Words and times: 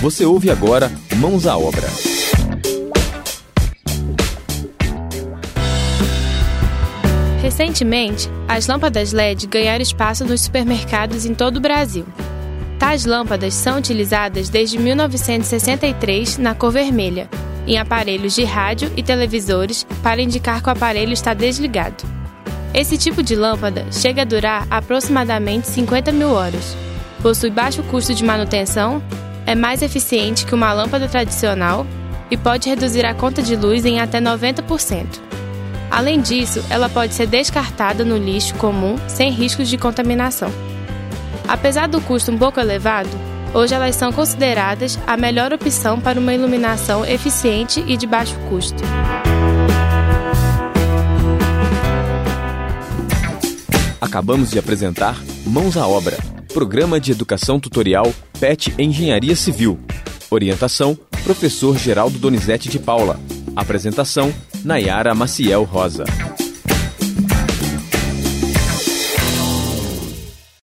Você 0.00 0.26
ouve 0.26 0.50
agora 0.50 0.92
Mãos 1.16 1.46
à 1.46 1.56
Obra. 1.56 1.88
Recentemente, 7.42 8.28
as 8.46 8.66
lâmpadas 8.66 9.12
LED 9.12 9.46
ganharam 9.46 9.82
espaço 9.82 10.24
nos 10.24 10.42
supermercados 10.42 11.24
em 11.24 11.34
todo 11.34 11.56
o 11.56 11.60
Brasil. 11.60 12.04
Tais 12.78 13.06
lâmpadas 13.06 13.54
são 13.54 13.78
utilizadas 13.78 14.50
desde 14.50 14.78
1963 14.78 16.36
na 16.36 16.54
cor 16.54 16.72
vermelha, 16.72 17.26
em 17.66 17.78
aparelhos 17.78 18.34
de 18.34 18.44
rádio 18.44 18.92
e 18.96 19.02
televisores 19.02 19.86
para 20.02 20.20
indicar 20.20 20.62
que 20.62 20.68
o 20.68 20.72
aparelho 20.72 21.14
está 21.14 21.32
desligado. 21.32 22.04
Esse 22.74 22.98
tipo 22.98 23.22
de 23.22 23.34
lâmpada 23.34 23.86
chega 23.90 24.22
a 24.22 24.26
durar 24.26 24.66
aproximadamente 24.70 25.66
50 25.68 26.12
mil 26.12 26.32
horas, 26.32 26.76
possui 27.22 27.50
baixo 27.50 27.82
custo 27.84 28.14
de 28.14 28.22
manutenção, 28.22 29.02
é 29.46 29.54
mais 29.54 29.80
eficiente 29.80 30.44
que 30.44 30.54
uma 30.54 30.72
lâmpada 30.72 31.08
tradicional 31.08 31.86
e 32.30 32.36
pode 32.36 32.68
reduzir 32.68 33.06
a 33.06 33.14
conta 33.14 33.40
de 33.40 33.54
luz 33.54 33.84
em 33.84 34.00
até 34.00 34.20
90%. 34.20 35.06
Além 35.88 36.20
disso, 36.20 36.62
ela 36.68 36.88
pode 36.88 37.14
ser 37.14 37.28
descartada 37.28 38.04
no 38.04 38.16
lixo 38.16 38.54
comum 38.56 38.96
sem 39.06 39.30
riscos 39.30 39.68
de 39.68 39.78
contaminação. 39.78 40.50
Apesar 41.46 41.86
do 41.86 42.00
custo 42.00 42.32
um 42.32 42.38
pouco 42.38 42.58
elevado, 42.58 43.08
hoje 43.54 43.72
elas 43.72 43.94
são 43.94 44.12
consideradas 44.12 44.98
a 45.06 45.16
melhor 45.16 45.52
opção 45.52 46.00
para 46.00 46.18
uma 46.18 46.34
iluminação 46.34 47.04
eficiente 47.04 47.84
e 47.86 47.96
de 47.96 48.06
baixo 48.06 48.36
custo. 48.48 48.82
Acabamos 54.00 54.50
de 54.50 54.58
apresentar 54.58 55.16
Mãos 55.46 55.76
à 55.76 55.86
Obra, 55.86 56.16
programa 56.52 56.98
de 56.98 57.12
educação 57.12 57.60
tutorial 57.60 58.12
PET 58.38 58.74
Engenharia 58.78 59.34
Civil. 59.34 59.78
Orientação: 60.30 60.96
Professor 61.24 61.76
Geraldo 61.78 62.18
Donizete 62.18 62.68
de 62.68 62.78
Paula. 62.78 63.18
Apresentação: 63.54 64.32
Nayara 64.62 65.14
Maciel 65.14 65.64
Rosa. 65.64 66.04